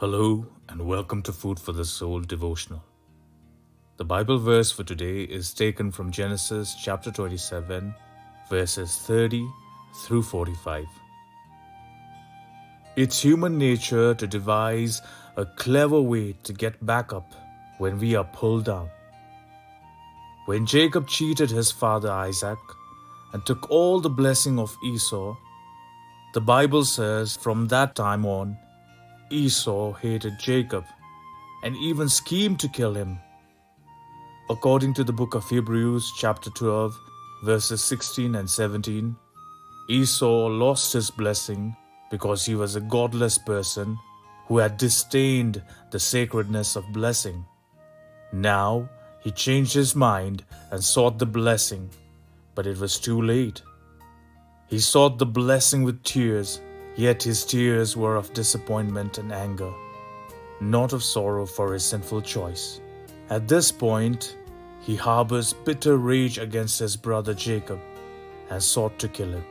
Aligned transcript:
Hello, 0.00 0.46
and 0.70 0.80
welcome 0.86 1.20
to 1.24 1.30
Food 1.30 1.60
for 1.60 1.72
the 1.72 1.84
Soul 1.84 2.20
devotional. 2.20 2.82
The 3.98 4.04
Bible 4.06 4.38
verse 4.38 4.72
for 4.72 4.82
today 4.82 5.24
is 5.24 5.52
taken 5.52 5.92
from 5.92 6.10
Genesis 6.10 6.74
chapter 6.82 7.10
27, 7.10 7.94
verses 8.48 8.96
30 8.96 9.46
through 10.02 10.22
45. 10.22 10.86
It's 12.96 13.20
human 13.20 13.58
nature 13.58 14.14
to 14.14 14.26
devise 14.26 15.02
a 15.36 15.44
clever 15.44 16.00
way 16.00 16.32
to 16.44 16.54
get 16.54 16.86
back 16.86 17.12
up 17.12 17.34
when 17.76 17.98
we 17.98 18.14
are 18.14 18.24
pulled 18.24 18.64
down. 18.64 18.88
When 20.46 20.64
Jacob 20.64 21.08
cheated 21.08 21.50
his 21.50 21.70
father 21.70 22.10
Isaac 22.10 22.58
and 23.34 23.44
took 23.44 23.70
all 23.70 24.00
the 24.00 24.08
blessing 24.08 24.58
of 24.58 24.74
Esau, 24.82 25.36
the 26.32 26.40
Bible 26.40 26.86
says 26.86 27.36
from 27.36 27.68
that 27.68 27.94
time 27.94 28.24
on, 28.24 28.56
Esau 29.30 29.92
hated 29.92 30.38
Jacob 30.40 30.84
and 31.62 31.76
even 31.76 32.08
schemed 32.08 32.58
to 32.60 32.68
kill 32.68 32.94
him. 32.94 33.18
According 34.48 34.94
to 34.94 35.04
the 35.04 35.12
book 35.12 35.34
of 35.34 35.48
Hebrews, 35.48 36.12
chapter 36.18 36.50
12, 36.50 36.98
verses 37.44 37.82
16 37.84 38.34
and 38.34 38.50
17, 38.50 39.14
Esau 39.88 40.48
lost 40.48 40.92
his 40.92 41.10
blessing 41.10 41.76
because 42.10 42.44
he 42.44 42.56
was 42.56 42.74
a 42.74 42.80
godless 42.80 43.38
person 43.38 43.96
who 44.46 44.58
had 44.58 44.76
disdained 44.76 45.62
the 45.92 46.00
sacredness 46.00 46.74
of 46.74 46.92
blessing. 46.92 47.44
Now 48.32 48.88
he 49.20 49.30
changed 49.30 49.74
his 49.74 49.94
mind 49.94 50.44
and 50.72 50.82
sought 50.82 51.20
the 51.20 51.26
blessing, 51.26 51.88
but 52.56 52.66
it 52.66 52.78
was 52.78 52.98
too 52.98 53.22
late. 53.22 53.62
He 54.66 54.80
sought 54.80 55.18
the 55.18 55.26
blessing 55.26 55.84
with 55.84 56.02
tears 56.02 56.60
Yet 57.00 57.22
his 57.22 57.46
tears 57.46 57.96
were 57.96 58.16
of 58.16 58.34
disappointment 58.34 59.16
and 59.16 59.32
anger, 59.32 59.72
not 60.60 60.92
of 60.92 61.02
sorrow 61.02 61.46
for 61.46 61.72
his 61.72 61.82
sinful 61.82 62.20
choice. 62.20 62.82
At 63.30 63.48
this 63.48 63.72
point, 63.72 64.36
he 64.82 64.96
harbors 64.96 65.54
bitter 65.54 65.96
rage 65.96 66.36
against 66.36 66.78
his 66.78 66.98
brother 66.98 67.32
Jacob 67.32 67.80
and 68.50 68.62
sought 68.62 68.98
to 68.98 69.08
kill 69.08 69.32
him. 69.32 69.46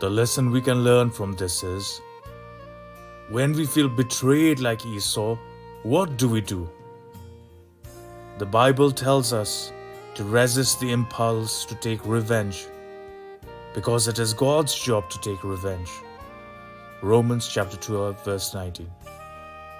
The 0.00 0.10
lesson 0.10 0.50
we 0.50 0.60
can 0.60 0.82
learn 0.82 1.10
from 1.10 1.36
this 1.36 1.62
is 1.62 2.00
when 3.30 3.52
we 3.52 3.64
feel 3.64 3.88
betrayed 3.88 4.58
like 4.58 4.84
Esau, 4.84 5.38
what 5.84 6.16
do 6.16 6.28
we 6.28 6.40
do? 6.40 6.68
The 8.38 8.46
Bible 8.60 8.90
tells 8.90 9.32
us 9.32 9.72
to 10.16 10.24
resist 10.24 10.80
the 10.80 10.90
impulse 10.90 11.64
to 11.66 11.76
take 11.76 12.04
revenge 12.04 12.66
because 13.74 14.08
it 14.08 14.18
is 14.18 14.34
God's 14.34 14.74
job 14.74 15.08
to 15.10 15.20
take 15.20 15.44
revenge. 15.44 15.92
Romans 17.02 17.48
chapter 17.48 17.76
12, 17.76 18.24
verse 18.24 18.54
19. 18.54 18.88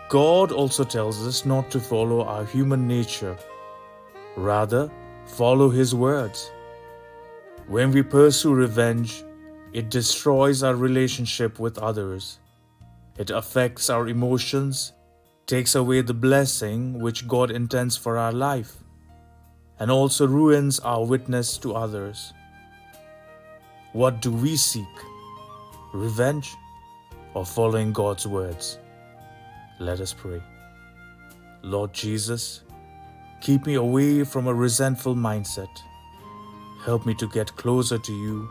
God 0.08 0.50
also 0.50 0.82
tells 0.82 1.24
us 1.24 1.46
not 1.46 1.70
to 1.70 1.78
follow 1.78 2.24
our 2.24 2.44
human 2.44 2.88
nature, 2.88 3.38
rather, 4.36 4.90
follow 5.24 5.70
His 5.70 5.94
words. 5.94 6.50
When 7.68 7.92
we 7.92 8.02
pursue 8.02 8.52
revenge, 8.52 9.22
it 9.72 9.88
destroys 9.88 10.64
our 10.64 10.74
relationship 10.74 11.60
with 11.60 11.78
others. 11.78 12.40
It 13.16 13.30
affects 13.30 13.88
our 13.88 14.08
emotions, 14.08 14.92
takes 15.46 15.76
away 15.76 16.00
the 16.00 16.14
blessing 16.14 16.98
which 16.98 17.28
God 17.28 17.52
intends 17.52 17.96
for 17.96 18.18
our 18.18 18.32
life, 18.32 18.78
and 19.78 19.92
also 19.92 20.26
ruins 20.26 20.80
our 20.80 21.04
witness 21.06 21.56
to 21.58 21.76
others. 21.76 22.32
What 23.92 24.20
do 24.20 24.32
we 24.32 24.56
seek? 24.56 24.96
Revenge? 25.94 26.56
Or 27.34 27.44
following 27.44 27.92
God's 27.92 28.26
words. 28.26 28.78
Let 29.78 30.00
us 30.00 30.12
pray. 30.12 30.42
Lord 31.62 31.92
Jesus, 31.92 32.62
keep 33.40 33.66
me 33.66 33.74
away 33.74 34.24
from 34.24 34.46
a 34.46 34.54
resentful 34.54 35.14
mindset. 35.14 35.70
Help 36.84 37.06
me 37.06 37.14
to 37.14 37.28
get 37.28 37.54
closer 37.56 37.98
to 37.98 38.12
you 38.12 38.48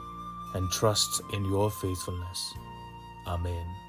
and 0.56 0.70
trust 0.72 1.22
in 1.34 1.46
your 1.46 1.70
faithfulness. 1.70 2.54
Amen. 3.28 3.82